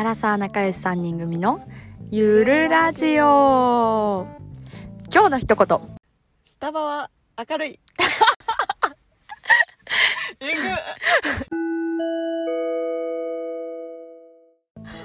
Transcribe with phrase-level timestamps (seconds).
[0.00, 1.60] アラサー仲良し3人組の
[2.08, 4.26] ゆるラジオ。
[5.12, 5.98] 今日の一言。
[6.46, 7.10] スタバは
[7.50, 7.78] 明るい。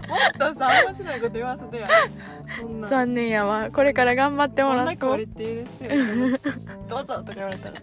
[0.07, 1.89] もっとさ面白いこと言わせてや
[2.57, 2.88] そんな。
[2.88, 3.70] 残念やわ。
[3.71, 4.91] これから頑張ってもこんらっと。
[4.91, 6.70] なクオリティですよ。
[6.88, 7.81] どうぞとか言われたら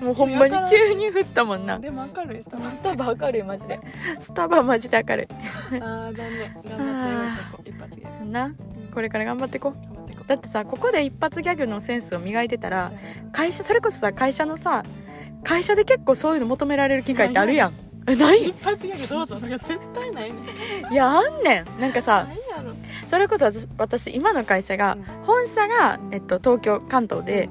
[0.00, 1.78] もうほんまに急に降ったもんな。
[1.78, 2.42] でも明るい。
[2.42, 3.80] スタバスタバ明るいマジで。
[4.20, 6.54] スタバマジで明るあー残念。
[6.78, 8.24] 頑張って一発ギャグ。
[8.26, 8.54] いな
[8.92, 9.70] これから頑張ってこ。
[9.70, 10.28] う頑張ってこう。
[10.28, 12.92] だってさここで一発ギャグのセンスを磨いてたら
[13.32, 14.84] 会社それこそさ会社のさ
[15.42, 17.74] 会社で結構そういうの求められる機会ってあるやん。
[18.06, 18.48] え ない。
[18.48, 19.36] 一発ギャグどうぞ。
[19.36, 20.38] とか絶対ないね。
[20.90, 21.80] んいやあんねん。
[21.80, 22.26] なんかさ
[23.08, 25.24] それこそ私私今の会社がうん。
[25.24, 27.48] 本社が、えっと、東京関東で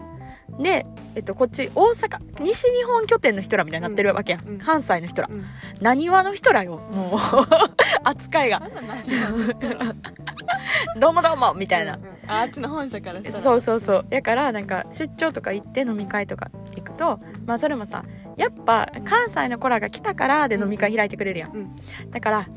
[0.59, 4.57] で、えっと、こっち大阪西日本拠点の人らみたいになってるわけやん、うん。
[4.57, 5.29] 関西の人ら。
[5.31, 5.43] うん。
[5.81, 6.77] 何話の人らよ。
[6.91, 7.19] もう
[8.03, 8.63] 扱いが。
[8.63, 9.93] あんな何やろ
[10.99, 11.95] 「どうもどうも」みたいな。
[11.95, 12.09] うんうん。
[12.27, 14.05] ああっちの本社からそうそうそう。
[14.09, 18.05] やからなんか出張とか行って飲み会とか行くとまあそれもさ
[18.37, 21.75] やっぱ関西の子らが来たからで飲み会開いてくれるやん、うん。
[22.11, 22.47] だから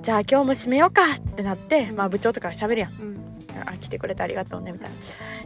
[0.00, 3.14] じゃあ今日も締めようかってなって、まあ部長とかが喋るやん
[3.64, 4.96] あ来てくれてありがとうねみたいな。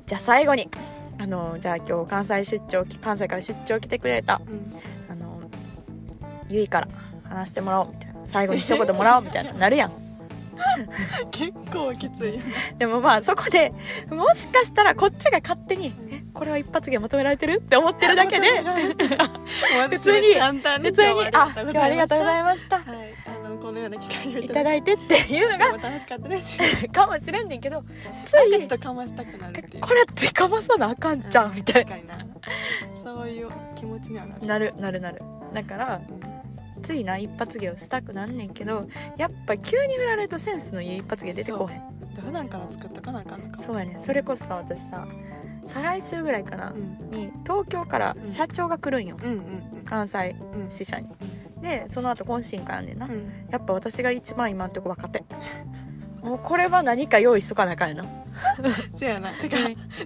[0.06, 0.68] じゃあ最後に
[1.18, 4.72] あのじゃあ今日関西出張関西から出張来てくれたうん。
[5.10, 5.50] あの
[6.48, 6.88] ゆいから
[7.24, 8.18] 話してもらおうみたいな。
[8.28, 9.92] 最後に一言もらおうみたいななるやん。
[11.30, 12.40] 結構きつい
[12.78, 13.72] でもまあそこで
[14.10, 18.48] もしかしたらこっちが勝手に「えこれは一発芸求められてる?」って思ってるだけで。
[19.90, 22.78] 普通に普通に「あ今日はありがとうございいました。
[22.78, 26.58] はいあのこのような機会をいただいて」っていうのがも楽しかったです。
[26.84, 27.82] よ かもしれんねんけど
[28.26, 29.82] つなんかちょいっとかましたくなるっていう。
[29.82, 31.96] これってかまさなあかんじゃんみたいな。
[33.02, 34.46] そういう気持ちにはなる。
[34.46, 35.22] ななるなるなる。
[35.54, 42.14] だからうんついな一発芸をしたくなんねんけどやっぱ急に振られるとセンスのいい一発芸出てこうへん。
[42.14, 44.00] で普段から作っとかなあかんのかそうやねん。
[44.00, 45.06] それこそさ私さ
[45.66, 47.10] 再来週ぐらいかな、うん。
[47.10, 50.70] に東京から社長が来るんよ、うんうん関西うんうん。
[50.70, 51.08] 支社に
[51.62, 53.46] でその後懇親会あんねんな、うん。
[53.50, 55.24] やっぱ私が一番今んとこ若手。
[56.22, 58.04] もうこれは何か用意しとかなあかんよな。
[58.96, 59.32] せやな。
[59.32, 59.56] てか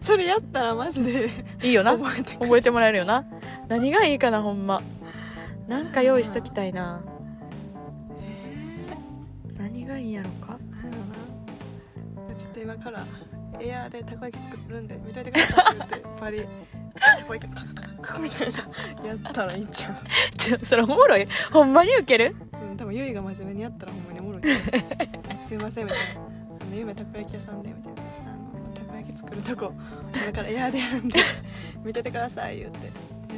[0.01, 1.31] それやったらマジで
[1.63, 1.97] いいよな。
[1.97, 3.25] 覚えてく覚えてもらえるよな。
[3.69, 4.83] 何がいいかなほんま。
[5.69, 7.03] なんか用意しときたいな。
[8.21, 8.87] え
[9.59, 10.59] 何がいいんやろか
[12.39, 13.07] ちょっと今から
[13.61, 16.47] エアーでたこ焼き作るんで見といてくださいってパリた
[17.27, 18.59] こ焼きカカカカカみたいな。
[19.09, 21.27] やったらいいんちゃうちょそれおもろい。
[21.53, 22.37] ほんまにウケる？
[22.53, 24.43] うん、多分ゆいが真面目にやったらほんまにおもろい。
[25.47, 26.21] すいませんみたいな
[26.61, 29.73] 「あの夢たこ焼き屋さんで」みたいな「あのたこ焼き作るとこ
[30.25, 31.19] 今からエアーでやるんで
[31.85, 32.87] 見ててください」言って。
[32.87, 32.95] やっ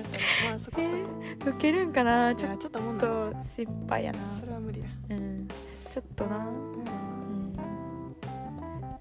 [0.06, 0.19] た。
[0.19, 2.34] らまあそこそこ、ウケるんかな？
[2.34, 4.19] ちょっいやちょっともんなと心配やな。
[4.38, 5.48] それは無理や、うん。
[5.88, 6.36] ちょっとな。
[6.38, 7.53] うん。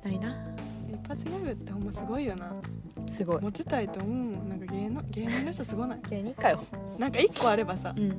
[0.04, 0.36] ないな。
[0.88, 2.54] 一発ギャグってほんますごいよな
[3.14, 3.42] すごい。
[3.42, 4.14] 持ちたいと思う。
[4.14, 6.00] もんなんか芸能芸人の人すごない？
[6.10, 6.64] 芸人かよ。
[6.98, 7.94] なんか一個あればさ。
[7.96, 8.12] う、ん。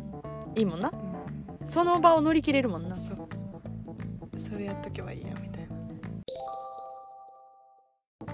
[0.54, 0.90] いいもんな。
[0.90, 2.96] うん、その場を乗り切れるもんな。
[2.96, 3.28] そう。
[4.40, 5.74] それやっとけばいいやみたいな。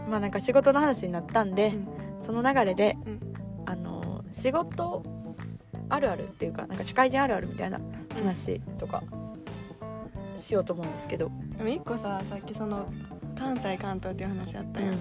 [0.08, 2.24] まあなんか仕事の話になったんで、うん。
[2.24, 3.20] その流れで、うん。
[3.66, 5.02] あの仕事
[5.88, 7.80] あるあるっていうかなんか社会人あるあるみたいな
[8.14, 9.02] 話とか
[10.36, 12.92] しようと思うんですけど、でも一個ささっきその
[13.38, 14.86] 関西関東っていう話あったうん。
[14.86, 14.96] やん、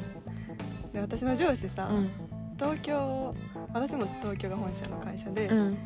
[0.93, 2.09] で私の上司さ、うん。
[2.57, 3.35] 東京
[3.73, 5.77] 私も東京が本社の会社で、うん。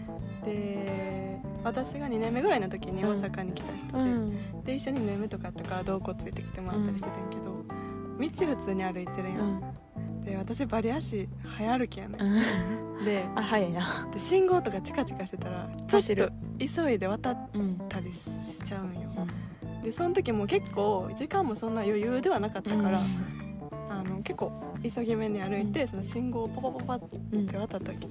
[0.44, 4.63] で私が2年目ぐらいの時に大阪に来た人で、うん。
[4.63, 9.56] で一緒に2年目とかとか同行ついてきてもらったりしてたんやけど、道普通に歩いてるや、うん。
[9.58, 13.06] んで私バリ足早歩きやねうん。
[13.06, 14.08] で あ早いな。
[14.12, 19.09] で信号とかチカチカしてたらちょっと急いで渡っうんたりしちゃうんよ。
[19.84, 23.02] でその時も結構時間もそんな余裕ではなかったから、
[24.23, 24.51] 結構
[24.84, 28.07] 急ぎ目に歩いて、その信号をパパパパって渡った時。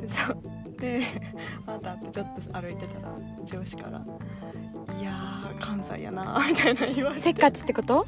[0.00, 0.38] でそう。
[0.80, 1.02] で
[1.66, 3.12] 渡ってちょっと歩いてたら
[3.44, 3.98] 上司から
[4.98, 7.20] 「いやー関西やな」みたいな言われて。
[7.22, 8.06] せっかちってこと？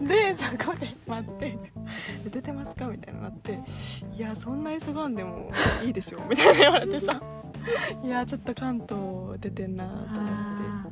[0.00, 1.58] でそこで待って
[2.30, 3.58] 「出てますか?」みたいななって
[4.16, 5.50] 「いやそんな急がんでも
[5.84, 7.20] いいでしょ」みたいな言われてさ
[8.02, 10.10] 「いやちょっと関東出てんな」と思って。
[10.20, 10.86] あ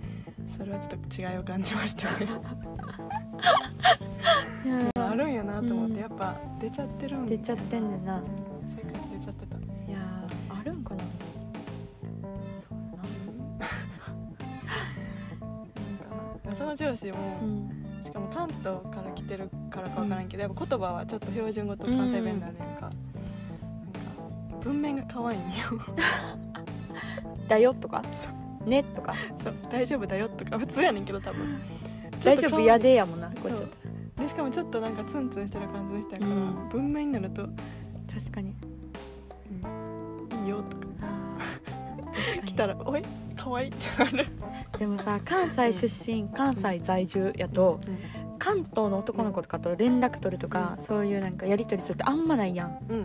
[0.58, 2.26] それはちょっと違いを感じましたね。
[2.26, 4.07] ー
[4.94, 6.00] あるんやなと思って、うん。
[6.00, 8.22] やっぱ出ちゃってるん出ちゃってんねんな。
[8.76, 9.56] 生活出ちゃってた。
[9.56, 9.60] い
[9.92, 11.04] やーあるんかな。
[12.56, 12.98] そん か
[16.50, 17.70] なその上司も、なうん。
[18.04, 22.68] しかも関東から来てるからかわからんけど、やっぱ言葉はちょっと標準語と関西弁になるやん。
[22.76, 22.92] か、なんか
[24.62, 25.48] 文面が可愛いんよ。
[27.48, 28.02] だよとか？
[28.66, 29.14] ねとか？
[29.42, 29.54] そう。
[29.70, 31.60] 大丈夫だよとか普通やねんけど多分。
[32.22, 32.60] 大丈夫？
[32.60, 33.58] やでやもんなこっちだっ
[34.18, 36.68] でしかもちょっとなんかツンツンしてる感じの人やから、うん。
[36.70, 37.42] 文面になると、
[38.06, 38.54] た確かに。
[39.62, 40.84] うん、いいよとか。
[42.44, 43.04] 来たら「おい
[43.36, 44.26] 可愛いってなる、
[44.78, 47.78] でもさ関西出身関西在住やと
[48.38, 52.78] 関東の男の子とかと連絡取るとか、そういうなんかやり取りするってあんまないやん。
[52.88, 52.96] うん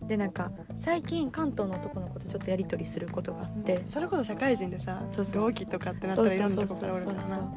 [0.00, 0.08] うん。
[0.08, 0.50] でなんか
[0.80, 5.02] 最近関東の男の子とちょっとやり取りすることがあって、それこそ社会人でさ
[5.32, 7.52] 同期とかってなったらいろんなとこからおるからな。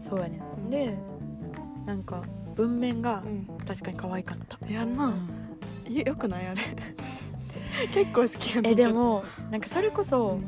[0.00, 0.70] そうやねうん。
[0.70, 0.96] で
[1.86, 2.22] なんか
[2.54, 3.46] 文面がうん。
[3.66, 5.94] 確かに可愛かった、やんな、うん。
[5.94, 6.62] よよくないあれ。
[7.92, 8.72] 結構好きやねん。
[8.72, 10.44] えでもなんかそれこうそん。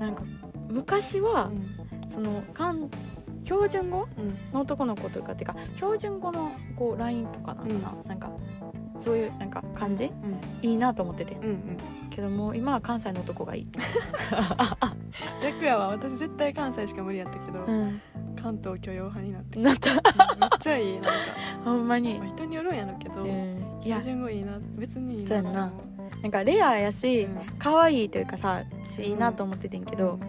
[0.00, 0.24] なんか
[0.68, 2.10] 昔はうん。
[2.10, 2.88] その関
[3.44, 4.08] 標準語？
[4.18, 4.28] うん。
[4.52, 8.30] の男の子とかっていうか標準語のこう LINE とかなんかな、なんか
[9.00, 10.04] そういうなんか感じ？
[10.06, 10.40] うん。
[10.62, 11.34] いいなと思ってて。
[11.34, 11.76] うんうん。
[12.10, 13.66] けどもう今は関西の男がいい、
[15.42, 15.88] 逆やわ。
[15.88, 18.00] 私絶対関西しか無理やったけど、うん、
[18.46, 19.90] 関東許容派になってなった。
[19.90, 20.00] めっ
[20.60, 21.10] ちゃいいなんか、
[21.64, 22.18] ほんまに。
[22.18, 23.80] まあ、人によるんやろうけど、うん。
[23.82, 24.00] いや。
[24.00, 25.72] 標準語いいな別にいいなそうやんな。
[26.22, 27.40] なんかレアやしうん。
[27.58, 30.20] 可愛いというかさしいいなと思っててんけど、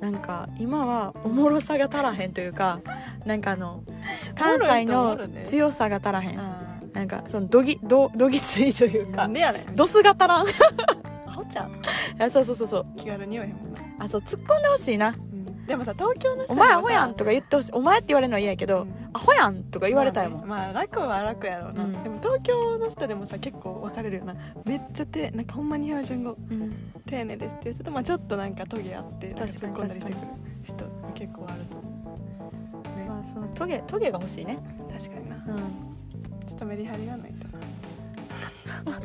[0.00, 2.80] なんか今はおもろさが足らへんというか
[3.24, 3.84] なんかあの
[4.34, 9.76] 関西の強さが足らへん、あなんかそのどぎどどぎついというかんでやねん。
[9.76, 10.46] ドスが足らん。
[10.46, 10.50] い
[11.26, 11.80] アホちゃん
[12.18, 12.86] や そうそうそうそう。
[12.96, 15.14] 気軽に言わへんもんな、あそう突っ込んでほしいな。
[15.29, 15.29] うん、
[15.70, 22.02] でもさ東京の「人にもさお前アホやん」とか言ってほしい「お前」って言われるのは嫌やけどうん「アホやん」とか言われたいもん、まあ,、ねまあ楽は楽やろうな、うん。
[22.02, 24.34] でも東京の人でもさ結構分かれるよな。
[24.64, 26.72] めっちゃてなんかほんまに標準語うん。
[27.06, 30.26] 丁寧ですっていう人と、まあ、ちょっとなんかトゲあってなんか突っ込んだりしてくる
[30.64, 30.84] 人
[31.14, 32.16] 結構あると思
[32.96, 32.98] う。
[32.98, 34.58] ね、まあそのトゲトゲが欲しいね。
[34.92, 35.36] 確かにな。
[35.36, 35.44] うん。
[36.48, 37.46] ちょっとメリハリがないと。
[38.90, 39.00] な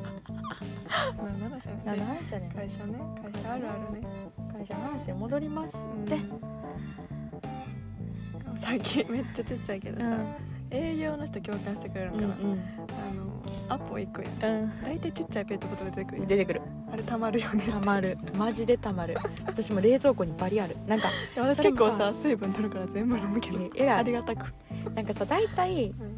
[1.24, 1.82] 何の話やね。
[1.82, 2.48] ん何の話やね。
[2.48, 3.00] ん会社ね。
[3.24, 4.08] 会社あるあるね、
[4.58, 5.74] 会社の話に戻りまし
[6.06, 6.18] て、う
[8.54, 10.28] ん、最近めっちゃちっちゃいけどさ、うん。
[10.72, 12.60] 営業の人共感してくれるのかな、うんうん。
[12.88, 14.64] あのアポ行くやん。
[14.64, 14.82] うん。
[14.82, 16.62] 大体ちっちゃいペットボトル出てくる出てくる。
[16.92, 18.18] あれたまるよねたまる。
[18.34, 19.18] マジでたまる。
[19.46, 20.78] 私も冷蔵庫にバリある。
[20.88, 24.54] なんか私結構さ水分取るから全部飲むけどええらいありがたく、
[24.96, 26.16] なんかさ大体うん。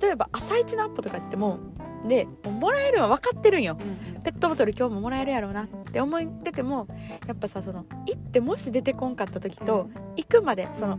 [0.00, 1.58] 例えば朝一のアップとか言っても
[2.06, 3.76] でもらえるのは分かってるんよ。
[3.80, 6.88] うんペットボトル今日ももらえるやろうなって思ってても
[7.26, 10.98] やっぱさその行ってもし出てこんかった時と、行くまでその,、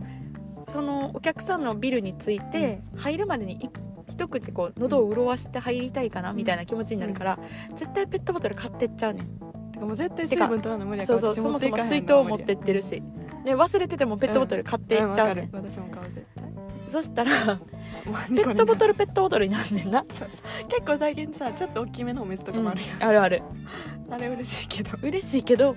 [0.68, 3.70] そのお客さんのビルについて入るまでにい
[4.08, 7.38] 一口こう喉を潤わして入りたいかなみたいな気持ちになるから、
[7.74, 9.72] 絶対ペットボトル買ってっちゃうねん。
[9.72, 13.02] てかもう絶対水分取らな無理やからそうそうそもそも水筒持ってってるし。
[13.44, 16.44] で忘れててもペットボトル買っていっちゃうねん、私も買う絶対
[16.88, 17.30] そしたら
[18.28, 20.04] ペペットボトルペットボトルになんねんな。
[20.10, 20.68] そうそう。
[20.68, 23.42] 結構最近さちょっと大きめのお水とかもあるやん、あるある。
[24.10, 25.74] あれ嬉しいけど、嬉しいけど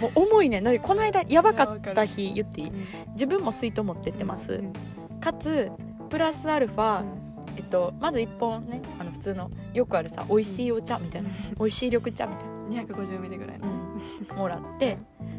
[0.00, 0.64] もう重いねん。
[0.64, 2.72] だってこの間やばかった日言っていい？
[3.12, 4.72] 自分も水筒持ってってます、うん。
[5.20, 5.70] かつ
[6.08, 7.04] プラスアルファ、
[7.56, 11.30] えっと、まず1本ねあの普通のよくあるさ美味しいお茶みたいな。
[11.58, 12.42] 美味しい緑茶みた
[12.76, 13.66] いな、250ミリぐらいの。
[13.66, 13.72] ね、
[14.36, 14.98] もらって。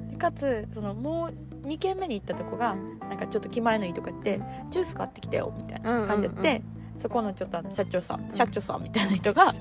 [0.10, 1.30] でかつそのも
[1.64, 2.76] う2軒目に行ったとこが
[3.12, 6.64] なんかちょっと気前のいいとかってジュース買ってきてよみたいな感じや、うんうん、
[6.98, 9.54] そこのちょっとあの社長さん社長さんみたいな人が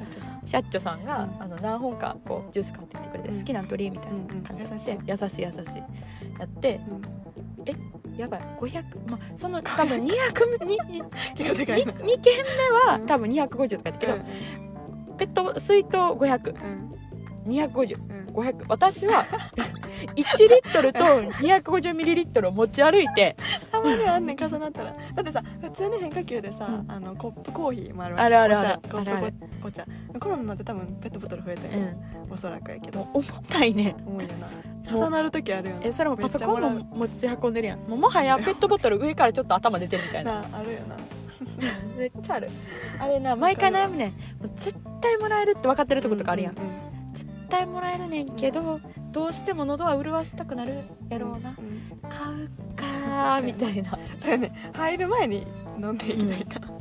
[0.47, 1.05] 社長さん。
[1.05, 4.99] が、あの何本かこうジュース買ってきてくれて、好きな鳥みたいな感じで、優しい。
[5.09, 5.51] 優しいや
[6.45, 6.81] って、
[7.67, 7.75] え
[8.17, 14.15] やばい500まあその多分200に 2, 2軒目は多分250とかやったけど、
[15.19, 16.55] ペット水筒500、
[17.47, 20.25] 250500私は1リ
[20.63, 23.37] ットルと250ミリリットルを持ち歩いて
[23.71, 24.93] たまにあんねん重なったら。
[24.93, 28.25] だってさ普通の変化球でさ、うん、あのコップコーヒーもあるわけ。
[28.25, 28.81] あるあるある。
[28.91, 29.85] コップあるお茶。
[30.19, 33.09] コロナになって多分ペットボトル増えたよ、ね、うん、おそらくやけど。
[33.13, 33.97] 重たいね。
[34.07, 34.49] 重いよな。
[34.97, 35.83] 重なる時あるよね。
[35.87, 37.81] えそれもパソコンも持ち運んでるやん。
[37.81, 40.45] ももはやペットボトル上からちょっと頭出てるみたいな。
[40.53, 40.97] あるよな。
[41.97, 42.51] めっちゃある。
[42.99, 44.15] あれな毎回悩むねん。
[44.57, 46.90] 絶対もらえるって分かってるとことかあるやん、うんうんうん。
[47.51, 48.81] 対もらえるねんけど
[49.13, 51.57] どうしても喉は潤わしたくなるやろうな、んん。
[52.09, 53.91] 買うかーみたいな。
[54.19, 54.71] そうやね。
[54.73, 55.47] 入る前に
[55.79, 56.81] 飲んでいきたいから、わか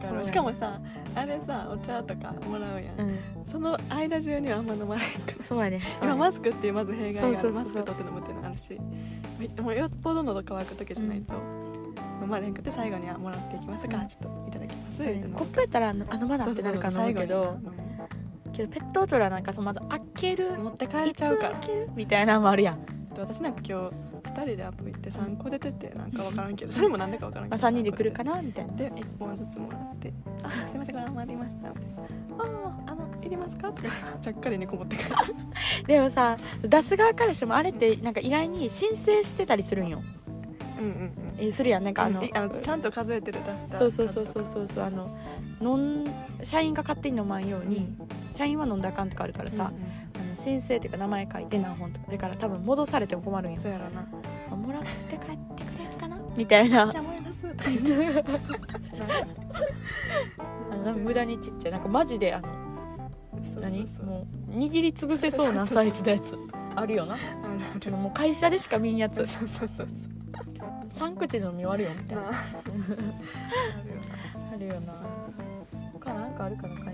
[0.00, 0.78] そうるしかもさ
[1.14, 3.18] あれさお茶とかもらうやん、うん。
[3.46, 5.42] その間中にはあんま飲まれへんから。
[5.42, 5.80] そうやね。
[6.02, 7.36] 今マスクっていうまず弊害がある。
[7.36, 7.84] そうそうそうそう。
[7.84, 8.80] マスク取って飲むっていうのがあるし
[9.60, 11.34] もうよっぽど喉乾く時じゃないと、
[12.22, 14.08] 飲まれへんくて最後にはもらっていきますか、うん。
[14.08, 15.24] ちょっといただきますね。
[15.34, 17.58] コップやったらあのあのまだってなるかなけど
[18.52, 20.58] けどペットボトルはなんかそうまだ開ける。
[20.58, 21.50] 持って帰れちゃうから。
[21.52, 22.86] 開けるみたいなのもあるやん、
[23.18, 28.72] 私なんか今日2人でアップ行って3個出ててなんか分からんけどそれもなんでか分からんまあ、けど3人で来るかななみたいな。
[28.74, 32.02] で1本ずつもらって「あすいませんこれ余りました」みたいな
[32.38, 33.88] 「あああの入りますか?」とか
[34.20, 35.16] ちゃっかりにこもってくる。
[35.86, 40.02] でもさ出す側からしてもあれってなんか意外に申請してたりするんよ。
[40.78, 41.12] うんうんうん。
[41.38, 41.84] えするやん。
[41.84, 45.16] なんかあの,、いあのちゃんと数えてる出したそうそうそうそうそうそうあの
[45.60, 46.04] 飲ん
[46.42, 47.94] 社員が勝手に飲まんように、
[48.32, 49.70] 社員は飲んだらあかんとかあるから数さ、あ
[50.22, 53.60] の申請っていうか名前書いて何本とかだから多分戻されても困るんよ。
[53.60, 54.06] そうやろな。
[54.50, 55.26] あもらって帰って
[55.64, 56.18] くれるかな？
[56.36, 56.90] みたいな。
[56.90, 58.24] じ ゃあ思いますとか言って
[60.70, 62.48] あの無駄にちっちゃいなんかマジであの
[63.60, 63.86] 何？
[64.04, 66.36] もう握りつぶせそうなサイズのやつ。
[66.74, 67.14] あるよな。
[67.14, 67.22] ある
[67.74, 67.90] ある。
[67.92, 69.26] もう会社でしか見んやつ。
[69.26, 69.88] そうそうそうそう。
[70.94, 72.22] 3口で飲み終わるよみたいな。
[72.22, 72.32] なあ。
[74.54, 74.94] あるよな。
[75.92, 76.91] 他なんかあるかな？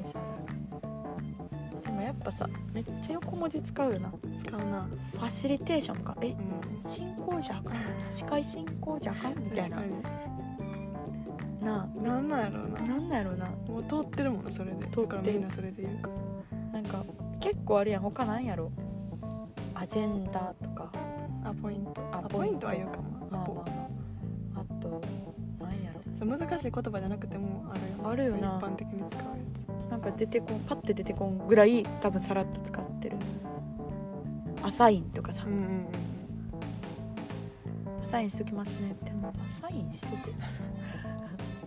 [2.08, 4.10] やっぱさめっちゃ横文字使うよな。
[4.38, 4.88] 使うな。
[5.12, 6.16] ファシリテーションか。
[6.22, 6.78] えうん。
[6.78, 7.76] 進行じゃあかん
[8.10, 9.76] 司会進行じゃあかんみたいな。
[9.76, 9.92] なに。
[12.02, 12.78] なんなんやろうな。
[12.78, 13.46] あなんなんやろな。
[13.68, 14.86] もう通ってるもんなそれで。
[14.86, 15.32] 通ってる。
[15.34, 16.08] みんなそれで言うか。
[16.72, 17.04] らなんか
[17.40, 18.02] 結構あるやん。
[18.02, 18.72] 他なんやろ？
[19.74, 20.90] アジェンダとか。
[21.44, 22.00] あポイント。
[22.10, 22.68] ああポイント。
[22.68, 23.28] は言うかも。
[23.30, 23.62] まあま
[24.56, 24.62] ああ。
[24.62, 24.88] あと
[25.60, 26.00] なんやろ？
[26.18, 28.58] そう難しい言葉じゃなくてもあるよなあるよな。
[28.58, 29.34] 一般的に使うや
[29.98, 33.16] なんか出てこんパッて出てこんぐらい多分さらっと使ってる。
[34.62, 35.42] アサインとかさ。
[35.42, 35.88] つうんうんうん。
[38.04, 40.32] アサインしときますねみたいなアサインしとく？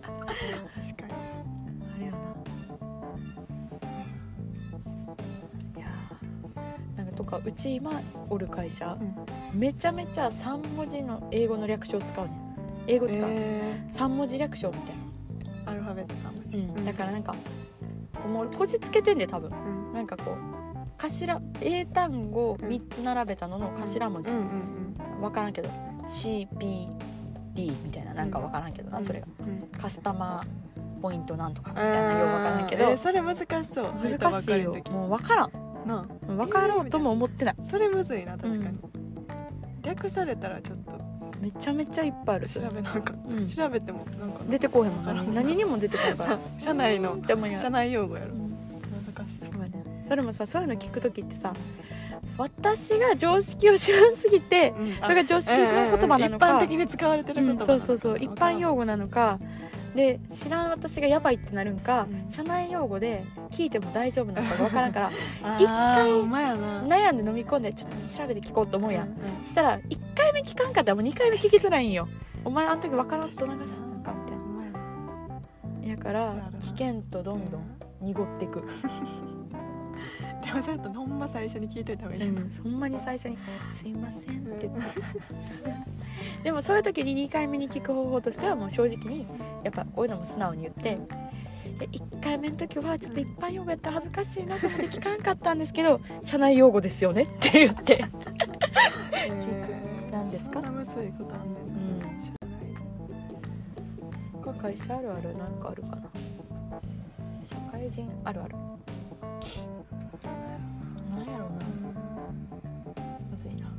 [0.00, 1.12] 確かに。
[1.94, 2.18] あれよな。
[5.78, 5.86] いや。
[6.94, 8.96] ーなんかとかうち今おる会社
[9.52, 12.34] めちゃめちゃ3文字の英語の略称使うねん。
[12.86, 17.34] 英語とかえ3文字略称みたいー、アルファベット3文字、な、うん、だからなんか
[18.28, 19.50] もうこじつけてんで多分。
[19.50, 19.92] うん。
[19.94, 20.36] なんかこう
[20.98, 24.30] 頭英単語を3つ並べたのの頭文字。
[24.30, 24.48] うんうん
[25.20, 25.70] 分からんけど
[26.08, 26.88] CPD
[27.84, 29.04] みたいななんか分からんけどな、うん。
[29.04, 29.26] それが。
[29.40, 29.66] うん。
[29.80, 33.84] カスタマーポイントなんとかみあたいなよう分からんけど、えーそれ難しそう。
[33.94, 34.76] 難しいよ。
[34.90, 35.50] もう分からん。
[35.86, 37.56] な分かろうとも思ってない。
[37.60, 38.76] それむずいな確かに、うん。
[39.82, 40.92] 略されたらちょっと
[41.42, 42.48] めちゃめちゃいっぱいある。
[42.48, 45.04] 調べなんかうん、調べてもなんか出てこうへんもん。
[45.04, 46.38] 何何にも出てこないから。
[46.56, 48.28] 社内の社ら内用語やろ。
[48.28, 48.56] うん。
[49.16, 50.04] 難しそうそうやね。
[50.06, 51.52] それもさそういうの聞く時ってさ
[52.38, 54.92] 私が常識を知らんすぎてうん。
[54.94, 56.46] それが常識の言葉なのか。
[56.52, 58.24] うんうんうん一般的に使われてるうん言葉なのかそうそうそう。
[58.24, 59.40] 一般用語なのか
[59.94, 62.30] で知らん私がやばいってなるんか、うん。
[62.30, 65.10] 社内用語で聞いても大丈夫なのかが分からんから
[65.42, 69.04] あ一ー回悩んで飲み込んでちょっと調べて聞こうと思うや。
[69.04, 69.16] ん、んん。
[69.42, 72.08] そしたら1回目聞かんかったらもう2回目聞きづらいんよ。
[72.44, 74.42] お前あの時分からんと流したのかみたいな。
[75.82, 75.88] な。
[75.88, 77.62] やから危険とどんどん
[78.00, 78.62] 濁っていく、
[80.44, 83.38] でもそれとほんま最初に聞いといた方がいい、うん、ほんまに最初に
[83.74, 84.68] 「すいません」って。
[84.68, 84.82] 言って
[86.44, 89.26] でもそういう時に2回目に聞く方法としてはもう正直に
[89.64, 90.98] やっぱこういうのも素直に言って
[91.78, 98.04] で1回目の時はちょっと一般用語やったら恥ずかしいなと思って聞かんかったんですけど社内用語ですよねって言って。
[99.14, 100.12] えー。
[100.12, 100.60] 何ですか？
[100.62, 102.20] そんなむずいことあんねんな、うん。
[102.20, 102.58] 知らない
[104.42, 106.02] 他会社あるあるなんかあるかな。
[107.48, 108.54] 社会人あるある
[110.24, 111.64] なんやろうな
[113.30, 113.70] むずいな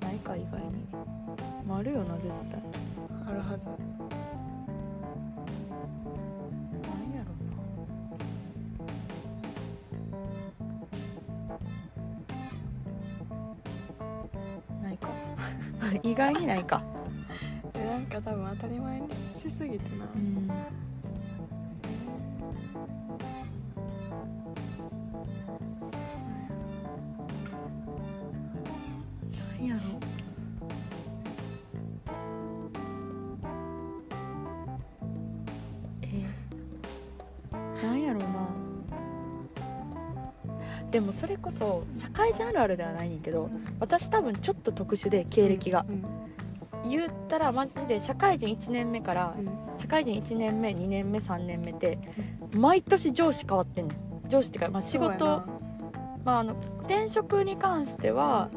[0.00, 0.36] ないか。
[0.36, 0.86] 意外に
[1.66, 2.60] まああるよな絶対
[3.26, 3.68] あるはず。
[3.68, 3.76] なん
[7.14, 7.32] やろ
[14.80, 15.08] うなないか。
[16.02, 16.82] 意外にないか。
[17.74, 20.87] えなんか多分当たり前にしすぎてな、うん
[40.98, 46.04] でもそれこそ社会人あるあるではないねんけど私多分ちょっと特殊で経歴が、うん
[46.84, 49.48] 言ったらマジで社会人1年目からうん。
[49.76, 51.98] 社会人1年目2年目3年目って
[52.52, 54.28] 毎年上司変わってんねん。
[54.28, 55.42] 上司ってか、まあ、仕事、
[56.24, 58.48] まあ、あの転職に関しては、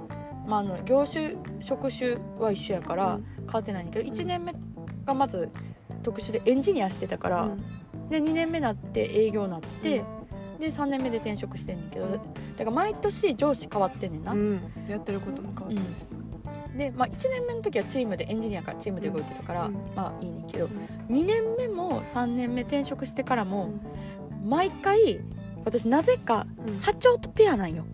[0.48, 4.54] まあ、あの業種職種は一緒やかなら変わってないんだけど1年目
[5.06, 5.50] がまず
[6.04, 8.10] 特殊でエンジニアしてたから、うん。
[8.10, 10.04] で2年目になって営業になって、
[10.62, 12.24] で3年目で転職してんねんけどだか
[12.64, 14.62] ら毎年上司変わってんねんな、うん。
[14.88, 16.06] やってることも変わってるし
[16.78, 19.74] で、まあ、1年目の時はチームでエンジニアからチームで動いてたから、うん。
[19.94, 20.72] まあいいねんけどな、
[21.10, 23.82] 2年目も3年目転職してからうもん。
[24.46, 25.20] 毎回
[25.66, 26.80] 私なぜかうん。
[26.80, 27.86] 課長とペアなんよ。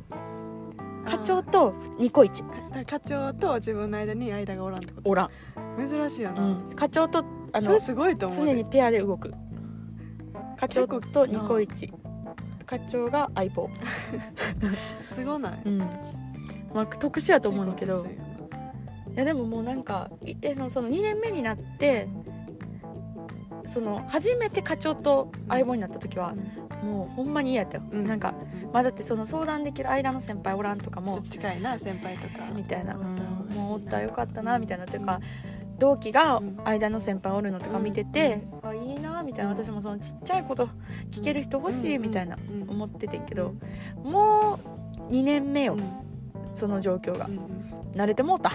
[1.06, 2.44] 課長とニコイチ
[2.86, 5.10] 課長と自分の間に間がおらんってこと？
[5.10, 5.30] おらん、
[5.78, 8.52] 珍しいよな、うん、課長とあそのれすごいと思うで。
[8.52, 9.34] 常にペアで動く。
[10.58, 11.94] 課長とニコイチ
[12.68, 13.70] 課長が相棒
[15.02, 15.62] すごない？
[15.66, 15.78] うん。
[15.80, 18.06] まあ特殊やと思うんだけど。
[18.06, 22.08] いやでももうなんかいえのその2年目になって
[23.68, 26.44] その初めて課長と相棒になった時はな
[26.84, 28.06] もうほんまに嫌やったよ、うん。
[28.06, 28.36] なんか
[28.72, 32.46] まあだってその相談できる間の先輩おらんとかも近いな先輩とか。
[32.54, 33.16] みたいな、うん。
[33.56, 35.20] もうおったらよかったなみたいなというか
[35.80, 38.87] 同期が間の先輩おるのとか見てて、あいい
[39.18, 40.70] なみたいな私もそのちっちゃいこと
[41.12, 43.54] 聞ける人欲しいみたいなうん思っててんけど
[44.04, 44.60] も
[45.10, 45.84] う2年目よ、うん。
[46.54, 47.26] その状況が。
[47.26, 47.68] うんうん。
[47.96, 48.52] 慣れてもうた。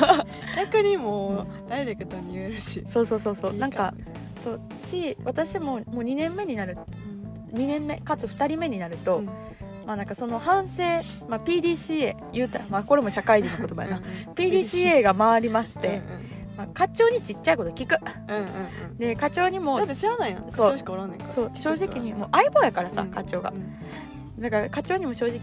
[0.56, 2.84] 逆にもうダイレクトに言えるし。
[2.86, 3.54] そうそうそうそう。
[3.54, 3.94] なんか
[4.42, 6.76] そうし私ももう2年目になる
[7.52, 9.26] 2年目かつ2人目になると、うん。
[9.86, 10.82] まあなんかその反省、
[11.28, 14.02] まあ、PDCA 言うたら、まあ、これも社会人の言葉やな、
[14.34, 16.00] PDCA が回りまして、
[16.56, 17.98] まあ、課長にちっちゃいこと聞く。
[18.28, 18.46] うんうんうん。
[18.46, 20.66] うんで課長にもだって知らないやんそう。
[20.66, 21.32] 課長しかおらんねんから。
[21.32, 23.52] そう正直にもう相棒やからさ、うん課長が。
[24.36, 24.42] うん。
[24.42, 25.40] だから課長にも正直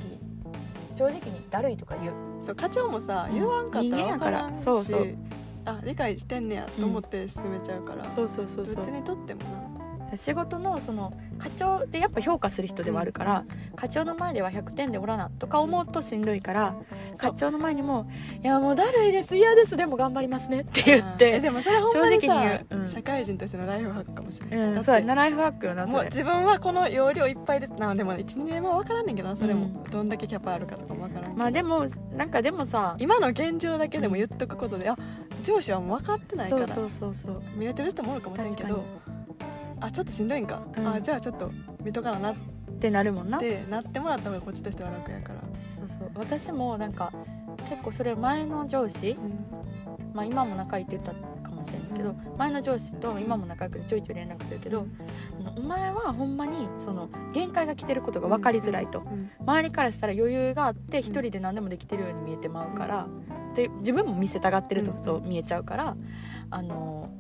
[0.95, 2.13] 正直にだるいとか言う。
[2.41, 3.35] そう課長もさうん。
[3.35, 4.11] 言わんかったらから。
[4.11, 5.07] 分からんしそうそう。
[5.65, 8.09] あ理解してんねやと思って進めちゃうから。
[8.09, 8.75] そうそうそうそう。
[8.75, 9.70] どっちにとってもな
[10.15, 16.75] 仕事のその課長でやっぱ評価する人ではあるから、課長の前では100点でおらなとか思うとしんどいから
[17.17, 18.07] 課長の前にも
[18.43, 22.81] 「いやもうだるいです嫌ですでも頑張りますね」って言ってでもそれほんまに正直にさ言う。
[22.81, 22.89] うん。
[22.89, 25.93] 社会人としてのライフハックかもしれない、うんそうやなライフハックよなそれ。
[25.93, 27.73] もう自分はこの容量いっぱいです。
[27.73, 29.91] なでも12年は分からんねんけどなそれも、うん。
[29.91, 34.95] どんだけキャパあるかとかも分からんまあでもなんかでもさ今の現状だけでも言っとくことで、あ
[35.43, 37.43] 上司はもう分かってないからそうそうそうそう。
[37.55, 39.10] 見れてる人もおるかもしれんけど確
[39.81, 40.87] あちょっとしんどいんか、うん。
[40.87, 41.51] あじゃあちょっと
[41.83, 42.31] 見とかなな。
[42.31, 43.37] っってなるもんな。
[43.37, 45.41] てなってもらった方がこっちとしては楽やから、
[45.75, 46.11] そうそう。
[46.15, 47.13] 私もなんか
[47.69, 49.15] 結構それ前の上司、
[50.15, 51.13] まあ、今も仲いいって言った
[51.47, 52.17] かもしれないけど、うん。
[52.39, 54.87] 前の上司と今も仲良くてちょいちょい連絡するけど、
[55.39, 59.29] あのお前はほんまにその限界が来てることが分かりづらいと、うん。
[59.41, 63.07] 周りからしたら余裕があって一人で何でもできてるように見えてまうから、
[63.53, 65.03] で自分も見せたがってるとうん。
[65.03, 65.95] そう見えちゃうから、
[66.49, 67.11] あの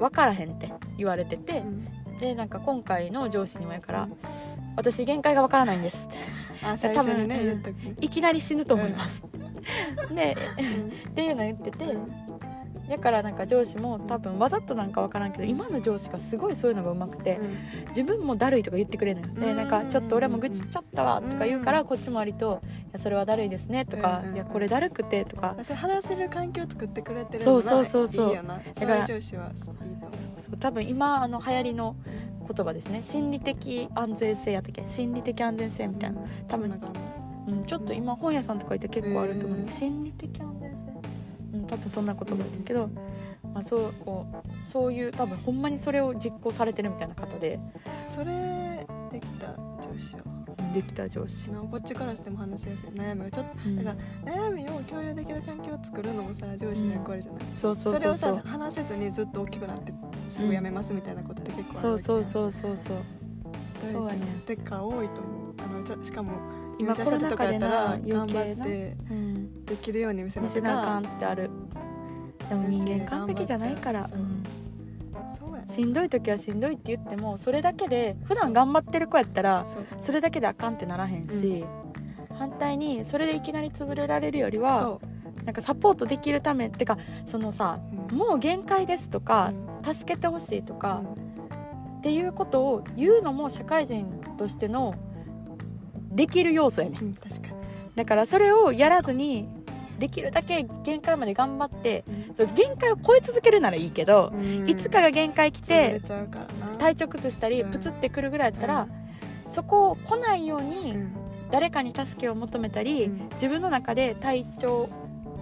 [0.00, 2.18] 分からへんって言われててう、ん。
[2.18, 4.08] でなんか今回の上司にもやから
[4.76, 6.18] 「私限界が分からないんです」って。
[6.94, 7.62] 多分ね
[8.00, 9.28] いきなり死ぬと思いますっ
[10.08, 10.14] て。
[10.14, 10.36] で
[11.08, 11.84] っていうの言ってて、
[12.90, 17.38] だからなんか上司も多分わざとなんか分からんけど今の上司がすごいそういうのがうまくて
[17.90, 19.28] 自分もだるいとか言ってくれるの。
[19.28, 19.56] よでうん。
[19.56, 21.86] なんかちょっと俺も愚痴っちゃったわとか言うからうん。
[21.86, 25.56] こっちも割と「いやそれはだるいですね」とかうん「いやこれだるくて」とか。
[25.62, 28.28] それ話せる環境を作ってくれてるそうそうそうそう。
[28.30, 28.60] いいよな。
[28.76, 29.78] そうからいう上司はいいと思
[30.38, 31.94] そう多分今あの流行りの
[32.52, 33.02] 言葉ですね。
[33.04, 34.84] 心理的安全性やったっけ？
[34.86, 36.80] 心理的安全性みたいな、うん多分
[37.46, 39.70] うん、ちょっと今本屋さんとか行って結構あると思う、へー。
[39.70, 40.84] 心理的安全性？
[40.92, 40.99] うん
[41.70, 42.90] 多分そんな言葉だけど、
[43.54, 47.60] まあ、そうこうそういう多分ほんまにそれを実行されてるみたいな方で
[48.08, 50.22] じそれできた上司は？
[50.74, 53.76] できた上司、なこっちからしても話しやすい悩みをちょっとうん。
[53.84, 58.34] だから悩みを共有できる環境を作るのもさ上司の役割じゃない、そうそうそれをそう。
[58.34, 59.92] そうさ話せずにずっと大きくなって
[60.30, 61.98] すぐ辞めますみたいなことって結構あるそうん。
[61.98, 62.96] そうそうそうそう
[63.82, 65.54] 大そうやね事てか多いと思う。
[65.58, 66.32] あのしかも
[66.78, 71.50] 今コロナ禍でな頑余張計な、ってうん、できるように見せな見せなあかんかってある
[72.50, 74.10] でも人間完璧じゃないから、
[75.68, 79.64] しんどい時はしんどいって言ってもそれだけで普段頑張ってる子やったら
[80.00, 81.64] それだけであかんってならへんし、
[82.36, 85.00] 反対にそれでいきなり潰れられるよりはそ
[85.44, 87.78] なんかサポートできるためってかそのさ
[88.10, 88.18] う、うん。
[88.18, 89.52] もう限界ですとか
[89.84, 89.94] うん。
[89.94, 91.98] 助けてほしいとかうん。
[91.98, 94.06] っていうことを言うのも社会人
[94.38, 94.94] としての
[96.10, 97.14] できる要素やねん。
[97.94, 99.48] だからそれをやらずに
[100.00, 102.04] できるだけ限界まで頑張って
[102.56, 104.68] 限界を超え続けるならいいけど、うん。
[104.68, 106.00] いつかが限界来潰て
[106.78, 107.70] 体調崩したりうん。
[107.70, 108.88] プツってくるぐらいやったら、
[109.48, 111.12] そこを来ないよううにん。
[111.52, 113.28] 誰かに助けを求めたり、うん。
[113.34, 114.88] 自分の中で体調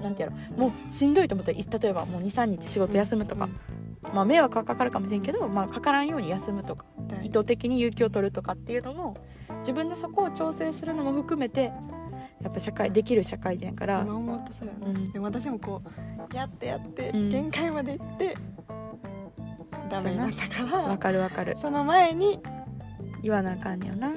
[0.03, 3.49] なんてやろもうしんどいと思ったら例えばもう23日仕事休むとか、
[4.15, 6.85] まあ迷惑はかかるかもしれんけど、まあ、かからんように休むとか
[7.23, 9.17] 意図的に有給を取るとかっていうのも
[9.61, 11.73] 自分でそこを調整するのも含めて
[12.43, 14.03] やっぱ社会できる社会人やから。
[14.03, 15.13] 今思うとそうやな、うん。
[15.13, 15.83] でも私もこ
[16.33, 17.29] うやってやって、うん。
[17.31, 18.37] 限界まで行って
[19.89, 21.57] ダメになったからわかるわかる。
[21.57, 22.39] その前に
[23.23, 24.13] 言わなあかんねよな。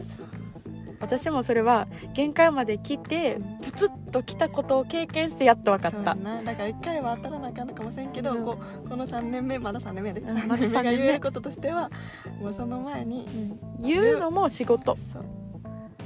[1.00, 6.14] 私もそれは限界まで来てプツッと来たことを経験してやっと分かった。
[6.14, 8.46] だから一回は当たらなあかんのかもしれんけど、うん。
[8.46, 10.74] こうこの3年目まだ3年目やで、3うんまだ年目。
[10.76, 11.90] が三年目言えることとしては
[12.40, 13.88] もうその前にうん。
[13.88, 14.96] 言うのも仕事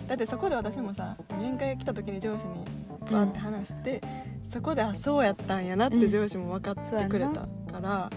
[0.07, 2.63] だってそこで私もさ限界が来た時に上司に
[3.11, 4.01] バーって話して、
[4.49, 8.09] そこであそうやったんやなって上司も分かってくれたから、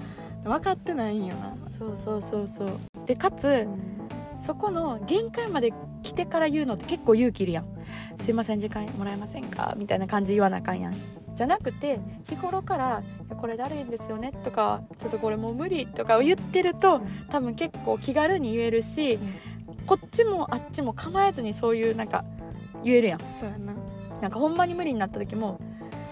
[0.45, 2.79] 分かってないんよな、そうそうそうそう。
[3.07, 3.99] でかつうん。
[4.45, 5.73] そこの限界まで
[6.03, 7.67] 来てから言うのって結構勇気いるやん
[8.23, 10.95] 「すいません時間もらえませんか?」みたいな感じ言わなあかんやん。
[11.35, 19.19] じゃなくて日頃から「いやこれだるいんですよね」とか「ちょっとこれもう無理」とかを言ってると多分結構気軽に言えるし
[19.89, 22.25] こっちもあっちも構えずにそういうなんか
[22.85, 23.21] 言えるやん。
[23.41, 23.75] そうやな。
[24.21, 25.61] なんかほんまに無理になった時も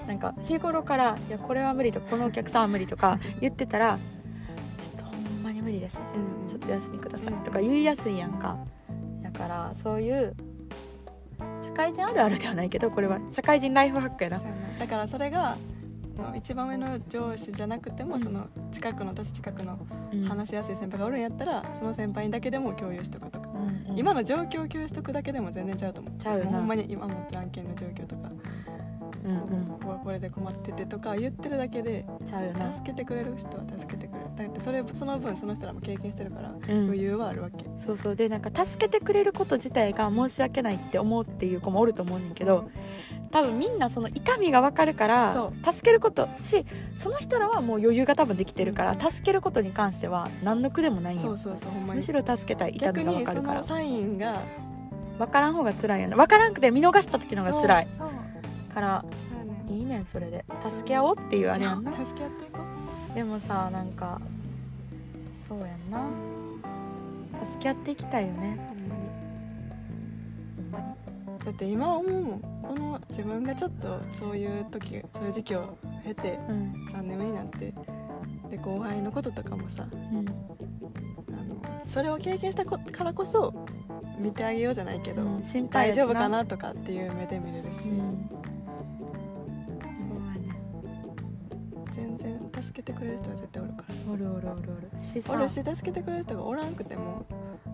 [0.08, 3.98] なんか日頃から「いやこれは無理」とか「このお客さんは無理」とか言ってたら
[4.78, 6.48] 「ちょっとほんまに無理です」うん。
[6.48, 8.56] ちょっと休みくださいとか言いやすいやんか。
[9.22, 10.34] だからそういう
[11.62, 14.40] 社会人あるあるではないけどこれは社会人ライフハックやな。
[14.78, 15.56] だからそれがの
[16.37, 18.20] 一番上の上司じゃなくても、うん。
[18.20, 19.79] その近くの年近くの
[20.12, 20.24] うん。
[20.24, 23.98] 話しやすい先輩がおるんやったら、その先輩にだけでも共有しとくとか、うんうん。
[23.98, 26.12] 今の状況を共有しとくだけでも全然ちゃうと思う。
[26.18, 28.31] ちゃうほんまに今持ってる案件の状況とか、
[29.25, 29.66] うんうん。
[29.66, 32.73] ここはこれで困っててとか言ってるだけでちゃうよな。
[32.73, 34.27] 助けてくれる人は助けてくれる。
[34.37, 36.85] だってそれその分その人らも経験してるからうん。
[36.87, 38.16] 余裕はあるわけ、そうそう。
[38.16, 42.69] でなんか助けてくれること自体が申し訳ないって思うっていう子もおると思うねんけど
[43.31, 46.64] 多分みんなその痛みが分かるからそ助けることし
[46.97, 51.97] その人らはもう余裕が多分できてるから助けることに関しては何の苦でもないんよそうそうそうほんまに。
[51.97, 53.61] むしろ助けたい痛逆みが分にそかるから。
[53.61, 54.40] のサインが
[55.19, 56.16] 分からん方が辛いよね。
[56.16, 57.87] 分からんくて見逃した時の方が辛い。
[57.90, 58.25] そうそう
[58.76, 59.04] から。
[59.68, 60.44] いいねんそれで。
[60.70, 61.92] 助け合おうっていうあれやんな。
[62.04, 62.58] 助け合っていこ
[63.14, 64.20] でもさなんか
[65.48, 66.06] そうやんな。
[67.46, 68.58] 助け合っていきたいよね。
[71.44, 72.40] だって今思うもん。
[72.62, 76.72] この自分がちょっとそういう時そういう時期を経てうん。
[76.92, 77.72] 3年目になって
[78.50, 80.18] で後輩のこととかもさうん。
[80.18, 83.54] あのそれを経験したこからこそ
[84.18, 85.44] 見てあげようじゃないけど、うん。
[85.44, 88.45] 心配大丈夫かなとかっていう目で見れるし、うん
[92.66, 94.12] 助けてくれる人は絶対おるから。
[94.12, 95.02] おるおるおるおる。
[95.02, 95.33] しさ。
[95.33, 97.24] おるし助けてくれる人がおらんくても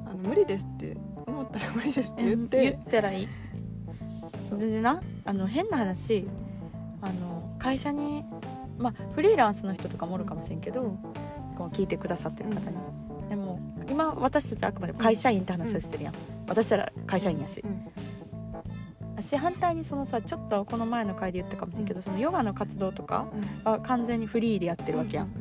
[0.07, 3.29] あの無理ですって思ったら無理ですって言って、言ったらいい。
[4.59, 6.29] でなあの変な話
[7.01, 8.23] あの会社に
[8.79, 10.99] まあフリーランスの人とかもおるかもしれんけど
[11.57, 12.77] こう聞いてくださってる方に、
[13.31, 16.15] でも今私たちはあくまで会社員って話をしてるやん、
[16.47, 17.82] 私たら会社員やし、うん
[19.15, 23.27] 私反対にそのさちょっとこの前の回で言ったかもしれんけど、そのヨガの活動とか
[23.65, 25.33] は完全にフリーでやってるわけやん、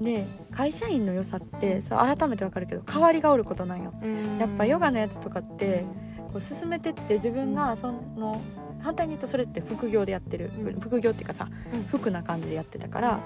[0.00, 3.92] で会社員の良さってそう改めてわかるけど代わりがおることなんよ。
[4.02, 4.38] うん。
[4.38, 5.84] やっぱヨガのやつとかって
[6.32, 8.40] こう進めてって自分がその
[8.80, 10.80] 反対に言うとそれって副業でやってる、うん。
[10.80, 11.84] 副業っていうかさうん。
[11.84, 13.20] 服な感じでやってたから、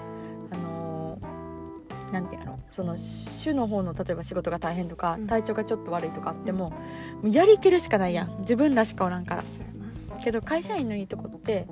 [0.51, 2.57] あのーなんていうの？
[2.71, 5.27] その主の方の例えば仕事が大変とか、うん。
[5.27, 6.75] 体調がちょっと悪いとかあっても,、も
[7.23, 8.39] うやりきるしかないやん。
[8.39, 9.43] 自分らしかおらんから
[10.27, 11.67] けど会社員のいいとこって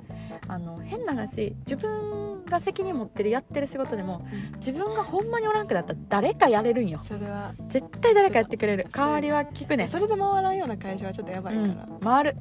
[0.48, 6.98] あの変な話自分が責任持ってるやってる仕事でも自分がほんまにおらんくなったら誰かやれるんよ。
[7.02, 8.86] それは絶対誰かやってくれる。
[8.90, 9.84] 代わりは聞くね。
[9.84, 12.36] んそれで回らんような会社はちょっとやばいから、うん、回る。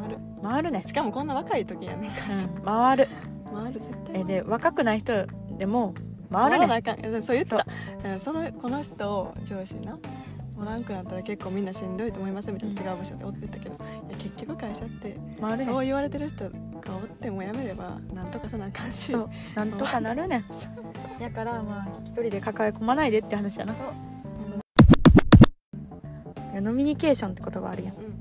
[0.00, 0.18] 回る。
[0.42, 0.84] 回るね。
[0.86, 2.40] しかもこんな若い時やねんから。
[2.40, 2.62] さ、うん。
[2.62, 3.08] 回る。
[3.52, 5.26] 回る絶対えで若くない人
[5.58, 5.92] でも
[6.32, 6.60] 回回るね。
[6.60, 7.22] らなあかん。
[7.22, 7.66] そう言ってた
[8.08, 8.16] う。
[8.16, 9.98] んそのこの人上司な
[10.60, 13.76] おらんくなったら結構みんなしんどいと思いますみたいな違う部署でおってたけど
[14.18, 16.50] 結局会社って回るねそう言われてる人が
[16.96, 20.44] おってもやめればなんとかさなあかんしそうなんとかなるね。
[21.18, 23.72] んやからまあ一人で抱え込まないでって話やな。
[23.72, 23.76] い
[26.54, 27.94] やノミニケーションって言葉あるやん。
[27.94, 28.18] うん。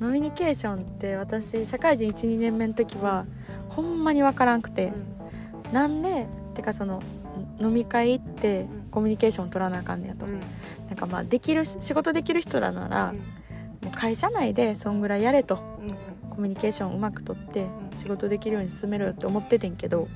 [0.00, 3.26] ノミニケーションって私社会人12年目の時は
[3.68, 4.92] ほんまに分からんくて
[5.72, 6.26] なんで？
[6.54, 7.02] てかその
[7.60, 8.78] 飲み会行ってうん。
[8.90, 10.40] コミュニケーション取らなあかんねやと、うん。
[10.40, 13.14] なんかまあできる仕事できる人らなら、
[13.82, 15.56] もう会社内でそんぐらいやれと。
[15.80, 15.96] うんうん。
[16.30, 17.96] コミュニケーションうまくとってうん。
[17.96, 20.08] 仕事できるように進めろよって思っててんけど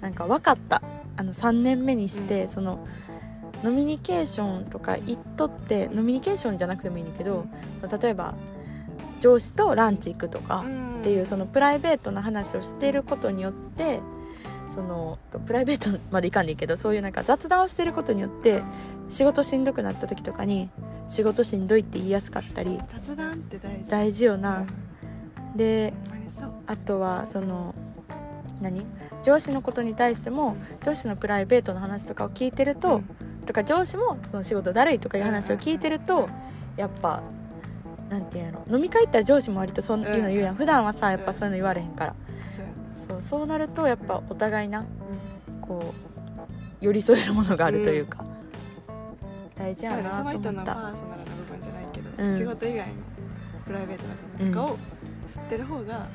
[0.00, 0.82] なんか分かった。
[1.16, 2.48] あの3年目にして、うん。
[2.48, 2.86] その
[3.62, 7.46] ノミニケーションとか行っとってノミニケーションじゃなくてもいいんだけど、
[8.00, 8.34] 例えば
[9.20, 14.00] 上司とランチ行くとかうんっていうそのプライベートな話をしていることによって
[14.68, 18.62] そのプライベートまでいかんでいいけどそういうなんか雑談をしてることによって
[19.08, 20.70] 仕事しんどくなった時とかに
[21.08, 23.90] 仕事しんどいって言いやすかったり雑談って大事。
[23.90, 24.68] 大事よな、うん
[25.56, 25.92] で
[26.66, 27.74] あとはその
[28.60, 28.86] 何？
[29.24, 33.00] 上司のことに対しても上司のプライベートの話とかを聞いてると、
[33.46, 36.28] とか上司もその仕事だるいとかいう話を聞いてると、
[36.76, 37.22] やっぱ
[38.10, 42.14] なんていうの飲み会行ったら上司も割とそういうの言うやん、普段はさやっぱそういうの言われへんから、
[43.08, 44.84] そうやそうそうなるとやっぱお互いな
[45.60, 45.94] こ
[46.80, 48.24] う寄り添えるものがあるというか、
[49.56, 52.36] 大事やなそうやねそなとの人のパ思ったーソナルな部分じゃないけど、うん。
[52.36, 52.94] 仕事以外の
[53.66, 54.78] プライベートな部分とかを
[55.28, 56.06] 知ってる方が、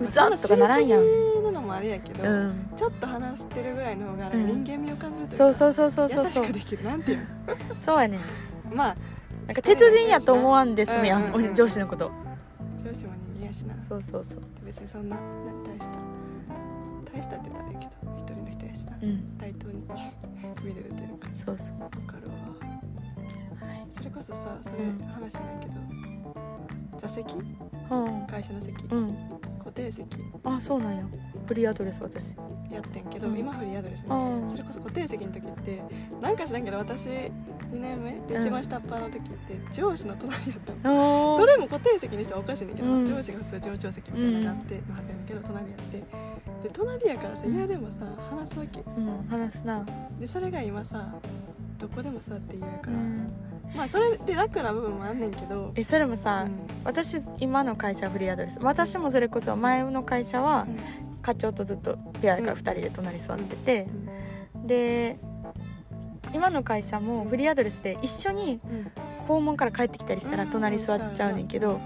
[0.00, 1.28] うざっとかならんやん。
[1.52, 2.70] のもあれやけど、うん。
[2.76, 4.64] ちょっと話してるぐらいの方がうん。
[4.64, 6.44] 人間味を感じるというか、そうそうそうそうそうそう。
[6.44, 7.26] 優しくできるなんていう。
[7.80, 8.18] そうやね
[8.72, 8.96] まあ
[9.46, 12.10] なんか鉄人やと思わんで済むやん、うんうんうん上司のこと。
[12.84, 13.74] 上司も人間やしな。
[13.82, 14.42] そうそうそう。
[14.64, 15.16] 別にそんな
[15.64, 15.98] 大した
[17.12, 18.96] 大したって言ったらいいけど一人の人やしな。
[19.02, 19.36] うん。
[19.38, 19.82] 対等に
[20.62, 21.28] 見れるというか。
[21.34, 21.80] そうそう。
[21.80, 22.34] わかるわ。
[23.96, 25.74] それこそさそれうん話ないけど、
[26.98, 27.34] 座席？
[27.34, 27.38] う
[28.08, 28.26] ん。
[28.26, 29.16] 会社の席、うん。
[29.58, 30.06] 固定席？
[30.44, 31.04] あそうなんや。
[31.46, 32.36] フリーアドレス私
[32.70, 33.38] やってんけど、うん。
[33.38, 35.82] 今フリーアドレスそれこそ固定席の時って
[36.20, 37.08] なんか知らんけど私
[37.72, 38.12] 2年目？
[38.26, 38.42] でうん。
[38.46, 43.06] 一番下っ端の時って上司の隣やったの、それも固定席にしてはおかしいねんけど、うん。
[43.06, 45.98] 上司が普通上長席みたいなのになってまあせんけど隣やって。
[46.62, 47.54] で隣やからさうん。
[47.54, 47.96] 嫌でもさ
[48.30, 49.86] 話すわけうん話すな。
[50.18, 51.14] でそれが今さ
[51.78, 53.32] どこでも座って言えるから、うん。
[53.76, 55.72] まあそれで楽な部分もあんねんけど。
[55.74, 56.52] えそれもさ、うん。
[56.84, 58.58] 私今の会社はフリーアドレス。
[58.62, 60.78] 私もそれこそ前の会社はうん。
[61.20, 63.88] 課長とずっとペアやから2人で隣座ってて、
[64.64, 65.18] で
[66.32, 68.90] 今の会社もフリーアドレスで一緒にうん。
[69.28, 70.50] 訪問から帰ってきたりしたらうん。
[70.50, 71.80] 隣座っちゃうねんけど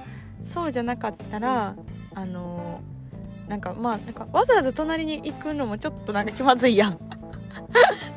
[0.45, 1.75] そうじゃなかったら
[2.15, 2.93] あのー
[3.51, 6.99] なんかまあなんかわざわざ隣に行くのもちょっとなんか気まずいやん。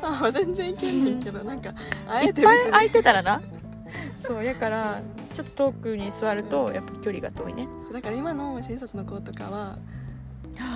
[0.00, 1.74] ま あ全然いけんねんけどなんか
[2.08, 3.42] あいってぱい空いてたらな。
[4.20, 5.00] そうやから
[5.32, 7.68] ちょっと遠くに座るとやっぱ距離が遠いね。
[7.92, 9.76] だから今の新卒の子とかは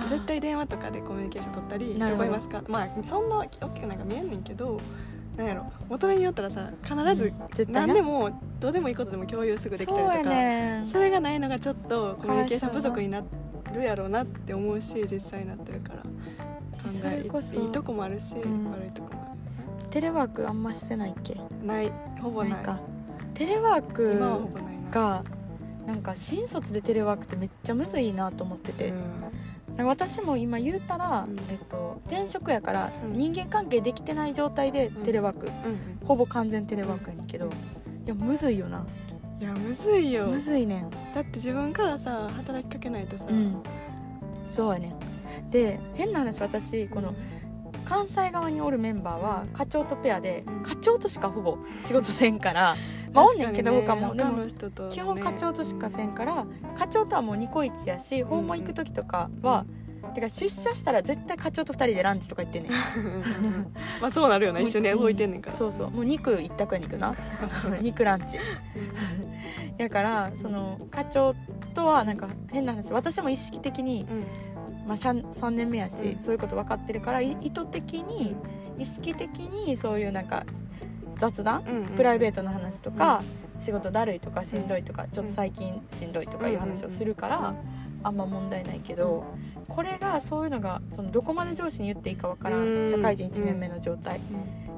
[0.07, 2.29] 絶対電話とかでコミュニケーション取ったり「なるほど。
[2.29, 4.79] どこいますか?」まあそんな大きくなんか見えんねんけど
[5.37, 5.71] なんやろ。
[5.89, 7.87] 元によったらさ必ず絶対な。
[7.87, 13.23] 何でもどうでもいいことでも共有すぐできたりとかねそれがないのがちょっとコミュニケーション不足にな
[13.73, 16.03] るやろうなって思うし実際になってるから。
[16.03, 17.55] 考そ。
[17.57, 18.71] えいいとこもあるし、ん。
[18.71, 21.35] 悪いとこもあテレワークあんましてないっけ？
[21.35, 21.91] るない。
[22.21, 22.63] ほぼない。
[22.63, 22.79] か。
[23.33, 24.19] テレワーク
[24.91, 25.23] が
[25.85, 28.95] なんか新卒でテレワークってめっちゃむずいなと思ってて、うん
[29.83, 31.37] 私も今言うたら、うん。
[31.49, 33.13] えっと、転職やからうん。
[33.13, 37.47] 人間関係できてない状態でテレワーク、うんほぼ完全テレワークやねんけど。
[37.47, 37.49] い
[38.07, 38.85] やむずいよな。
[39.39, 40.27] いやむずいよ。
[40.27, 40.89] むずいねん。
[41.13, 43.55] だって自分からさ働きかけないとさ、うん。
[44.51, 44.93] そうやね
[45.39, 45.49] ん。
[45.49, 47.13] で変な話私この
[47.85, 50.63] 関西側におるメンバーは課長とペアでうん。
[50.63, 52.75] 課長としかほぼ仕事せんから
[53.13, 54.15] まあおんねんけど他も。
[54.15, 54.45] でも
[54.89, 56.45] 基本課長としかせんから
[56.75, 59.65] 課長とはもうニコイチやし訪問行く時とかは、
[60.13, 62.71] てか出社したら絶対課長と2人でランチとか行ってんねん。
[64.01, 65.91] まあそうなるよな一緒に動いてんねんから、そうそう。
[65.91, 67.15] もう肉一択やねんけどな。
[67.81, 68.39] 肉ランチ。
[69.77, 71.35] やからその課長
[71.73, 72.91] とはなんか変な話。
[72.91, 74.25] 私も意識的に、うん。
[74.87, 76.21] まあ、しゃん3年目やし、うん。
[76.21, 78.35] そういうこと分かってるからい意図的に
[78.77, 80.45] 意識的にそういうなんか
[81.21, 83.21] 雑談、うんうんプライベートの話とか、
[83.59, 87.53] 仕事だるいとかしんどいとかちょっと最近しんどいとかいう話をするから、
[88.01, 89.23] あんま問題ないけど、
[89.67, 94.21] これがそういうのがそのどこまで上司に言っていいかわからん、うん社会人1年目の状態、う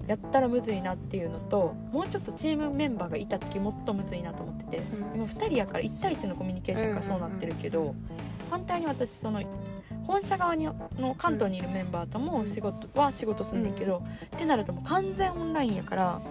[0.06, 0.08] ん。
[0.08, 5.21] やったらむずいなっていうのともうちょっとチームメンバーがいた時もっとむずいなと思っててうん。
[5.21, 7.95] 今2人やから1対1のコミュニケーションがそうなってるけど、
[8.49, 9.41] 反対に私その
[10.06, 14.04] 本社側にの関東にいるメンバーとも仕事は仕事すんねんけど、
[14.36, 16.22] ってなるともう完全オンラインやから。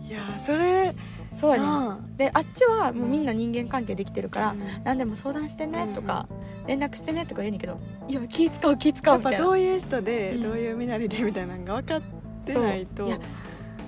[0.00, 0.94] いやーそれ
[1.32, 6.28] そうやねであっちはもうみんな人間関係できてるから、あ何でも相談してねとか、
[6.66, 9.38] 連絡してねとか言うねんけどいや気使う気使うみたいな。
[9.38, 10.42] どういう人で、うん。
[10.42, 12.02] どういう身なりでみたいなのが分かっ
[12.44, 13.18] てないといや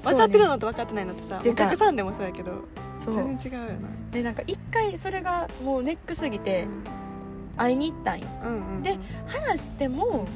[0.03, 2.65] 分かってるのと分かってないのってさ、でお客さんでもそうやけど
[2.99, 3.89] 全然違うよな。
[4.11, 6.67] でなんか一回それがもうネックすぎて
[7.59, 8.27] 会いに行ったんよ。
[8.45, 8.83] うんうんうん。
[8.83, 10.27] で話しても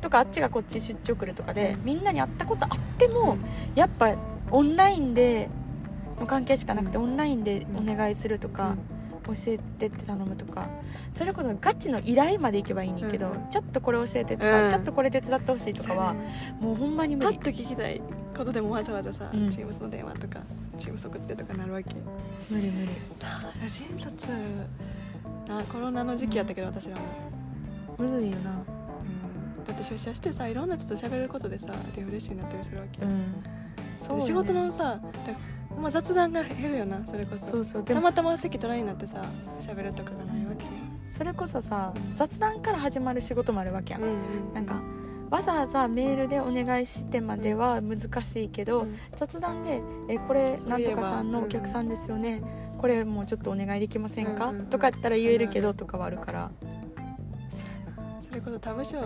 [0.00, 3.38] とかあっちがこっち出張来るとかでみんなに会ったことあっても
[3.76, 4.16] やっぱ
[4.50, 5.48] オンラインで
[6.18, 8.76] の関係しかなくてオンラインでお願いするとか
[9.24, 10.68] 教えてって頼むとか
[11.12, 13.50] それこそガチの依頼まで行けばいいねんけどうん。
[13.50, 14.70] ちょっとこれ教えてとかうん。
[14.70, 16.14] ちょっとこれ手伝ってほしいとかは
[16.60, 17.38] もうほんまに無理。
[17.38, 18.02] パッと聞きたい
[18.36, 19.48] ことでもわざわざさ、うん。
[19.48, 20.40] Teams の電話とか
[20.78, 21.94] Teams 送ってとかなるわけ。
[22.50, 22.88] 無理無理。
[23.20, 24.26] なあ新卒
[25.48, 27.02] なコロナの時期やったけど私らも、
[27.98, 28.50] むずいよな。
[28.50, 33.10] うん、だって出社してさいろんな人と喋ることでさリフレッシュになったりするわけ、うん。
[34.00, 34.20] そうよね。
[34.20, 37.46] で仕事のさだまあ、雑談が減るよなそれこそ。
[37.46, 37.82] そうそう。
[37.82, 39.24] でもたまたま席隣になってさ
[39.60, 40.64] 喋るとかがないわけ
[41.10, 44.54] それこそさ雑談から始まる仕事もあるわけやんうんうん。
[44.54, 44.80] なんか
[45.30, 48.96] わざわざメールでお願いしてまでは難しいけど、うん。
[49.16, 52.42] 雑談で「えこれなんとかさんのお客さんですよね、
[52.82, 54.48] これもうちょっとお願いできませんか？
[54.48, 54.66] うんうんうん。
[54.66, 56.50] とかやったら言えるけどとかはあるから。
[58.28, 58.98] それこそ他部署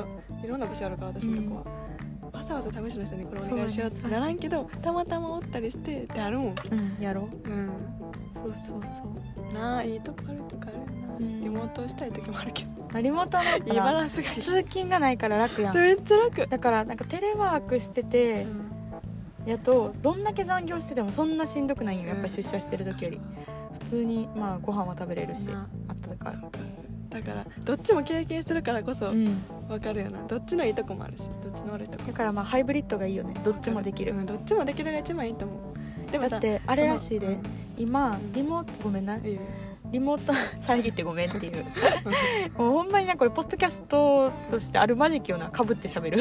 [0.43, 6.55] いろんな部署あるから私のとこは、わざわざ他部署の人にこれお願いしようってならんけどたまたまおったりしてってあるもん。
[6.71, 7.49] うんやろう。
[7.49, 7.71] うん。
[8.33, 9.53] そうそうそう。
[9.53, 11.41] なあいいとこあるとかあるよな、うん。
[11.43, 12.71] リモートしたい時もあるけど。
[12.71, 14.41] まあリモートだっいいバたらランスがいい。
[14.41, 15.75] 通勤がないから楽やん。
[15.75, 18.67] めっちゃ楽、だからなんかテレワークしててうん。
[19.45, 22.09] やとどんだけ残業しててもそんなしんどくないんよ。
[22.09, 23.21] やっぱ出社してる時より
[23.81, 25.93] 普通にまあご飯は食べれるしなあ。
[25.93, 26.39] ったかい。
[27.09, 29.43] だからどっちも経験してるからこそうん。
[29.69, 30.23] 分かるよな。
[30.27, 33.35] どっちのいいとこもあるしどっちの悪いとこもだからまあハイブリッドがいいよね。
[33.45, 34.15] どっちもできる。
[34.15, 35.55] うんどっちもできるが一番いいと思
[36.09, 36.11] う。
[36.11, 37.27] でもさだってあれらしいで。
[37.27, 37.39] その
[37.77, 39.19] 今リモートごめんな。
[39.93, 41.65] リモート遮ってごめんっていう。
[42.59, 45.49] もうほんまになこれポッドキャストとしてあるまじきよな。
[45.49, 46.19] かぶってしゃべる。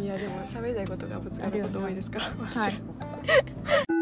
[0.00, 2.26] いやでも喋りたいことがぶつかること多いですから。
[2.26, 2.82] はい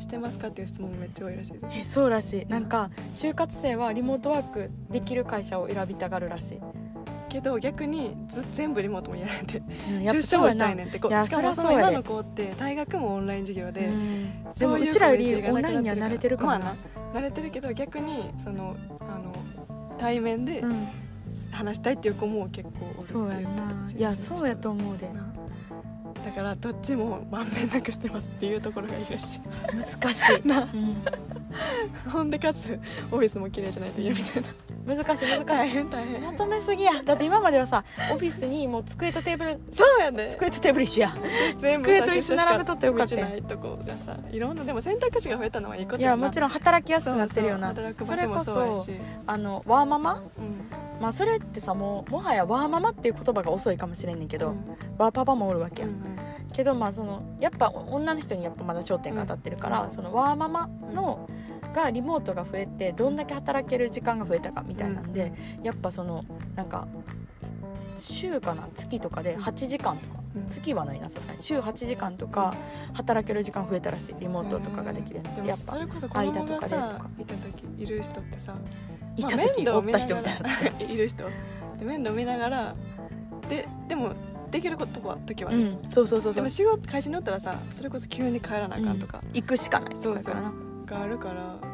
[0.00, 1.66] してますかっていう質問もめっちゃ多いらしいです。
[1.80, 2.46] えそうらしい。
[2.46, 6.60] なんか就活生はリモートワークできる会社を選びたがるらしい、
[7.28, 9.62] けど逆にず全部リモートもやられて
[10.12, 14.44] 出社もしたいねんってこいやしかもその今の子って大学もオンライン授業で、うん。
[14.56, 16.74] でもうちらよりオンラインには慣れてるかもな、まあ
[17.14, 19.34] な慣れてるけど逆にそのあの
[19.98, 20.88] 対面でうん。
[21.50, 23.32] 話したいっていう子も結構おるってそう
[23.96, 25.12] いやそうやと思うで。
[25.12, 25.33] な
[26.24, 29.40] だからどっちもまんべんなくしてますっていうところがいいらし
[30.00, 31.02] 難しい、いなうん、
[32.10, 32.80] ほんでかつ
[33.12, 34.48] オフィスも綺麗じゃないと嫌みたいな。
[34.86, 36.22] 難しい難し大い変大変。
[36.22, 37.02] まとめすぎや。
[37.02, 41.14] だって今まではさオフィスにもう机とテーブルそうやで机とテーブル一緒や。
[41.58, 47.74] 全部さ机と椅子並べとってよかったないとこがさいろんなでも選択肢が増えたのはいいこといやもちろん働きやすくなってるよな。
[47.74, 48.84] そうそう働く場所もそうやし。
[48.84, 50.22] それこそあのワーママ？
[50.38, 54.76] うんまあそれってさもうもはやワーママっていう言葉が遅いかもしれんねんけど、うん。
[54.98, 56.16] ワーパパもおるわけや、うん
[56.52, 59.90] けどまあそのやっぱ女の人にやっぱまだ焦点が当たってるから、うん。
[59.90, 61.28] そのワーママの
[61.74, 66.86] がリモートが増えてどんだけ働ける時間が増えたかみたいなんで、やっぱそのなんか
[67.96, 68.68] 週かな？
[68.74, 70.20] 月とかで8時間とか。
[70.36, 70.46] うん。
[70.48, 71.42] 月はないなさすがに。
[71.42, 72.56] 週8時間とか
[72.92, 78.54] 働ける時間増えたらしいリモートとかができるやっぱ間とかでとかさいた時いる人ってさ
[79.16, 80.50] いたまあ時おった人みたいな。
[80.84, 81.24] いる人。
[81.78, 82.74] で面倒見ながら
[83.48, 84.12] ででも
[84.50, 85.92] できることは時はね、うん。
[85.92, 86.34] そうそうそうそう。
[86.34, 89.22] でも仕事会社におったらさそれこそ急に帰らなあかんとか。
[89.32, 90.52] 行くしかないそうそうだからな。
[90.86, 91.73] があるから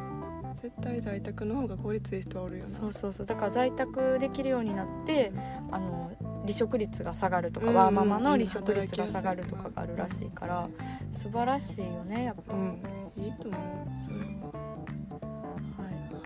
[0.54, 3.26] 絶対在宅の方が効率いい人はおるよなそうそうそう。
[3.26, 5.32] だから在宅できるようになって
[5.70, 6.10] あの
[6.42, 10.68] 離職率が下がるとか、うんワーママの離職率が下がるとかがあるらしいから
[11.12, 12.82] 素晴らしいよねやっぱ、うん。
[13.16, 14.16] いいと思うそれ。
[14.16, 14.22] は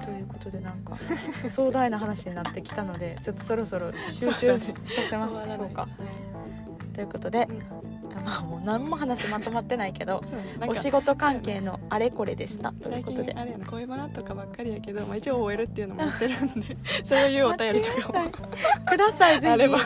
[0.01, 0.97] い、ということでなんか
[1.49, 4.67] 壮大な話になってきたのでちょっとそろそろ収集さ
[5.11, 5.89] せましょうか。
[6.95, 7.49] ということで、
[8.25, 10.23] まあ、もう何も話まとまってないけど
[10.67, 13.33] お仕事関係のあれこれでしたという最ことで。
[13.33, 18.31] 近あれやな恋バナとかばっかりやけど、まあ、一応 OL っていうのもやってるんで そういうお便りとかも。
[18.87, 19.79] くださいぜあれば。
[19.79, 19.85] ひ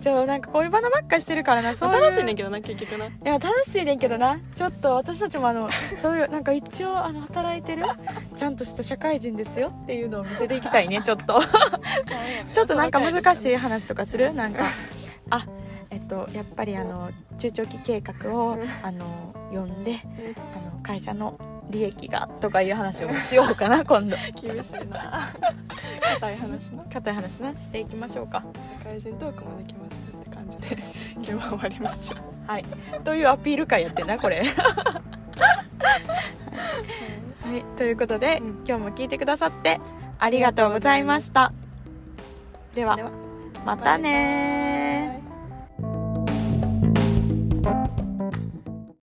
[0.00, 2.00] ちょなんか恋バナばっかしてるからなそういう。
[2.00, 2.98] 楽しいねんけどな結局。
[2.98, 4.38] ないや楽しいねんけどな。
[4.54, 5.68] ちょっと私たちもあの
[6.00, 7.84] そういうなんか一応あの働いてる
[8.36, 11.40] ちゃんとした社会人ですよっていうのを見せていきたいねちょっと。
[12.52, 14.32] ちょっとなんか難しい話とかする？
[14.34, 14.64] なんか。
[15.30, 15.46] あ
[15.92, 20.00] えっとやっぱりあの中長期計画をあの読んで
[20.54, 21.38] あの会社の
[21.70, 24.16] 利益がとかいう話をしようかな 今度。
[24.40, 25.28] 厳しいな。
[26.14, 26.84] 硬い話な。
[26.84, 27.56] 硬い話な。
[27.58, 28.42] していきましょうか。
[28.62, 30.82] 社会人トークもできますって感じで。
[31.16, 32.18] 今日は終わりましょう。
[32.50, 32.64] はい。
[33.04, 34.42] というアピール会やってんなこれ。
[34.42, 34.44] は
[37.54, 37.64] い。
[37.76, 38.46] ということで、うん。
[38.66, 39.78] 今日も聞いてくださって
[40.18, 41.52] ありがとうございました。
[42.74, 43.12] ではでは
[43.64, 45.21] またねー